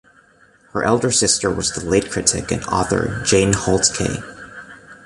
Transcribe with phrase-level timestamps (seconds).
[0.71, 4.17] Her elder sister was the late critic and author Jane Holtz Kay.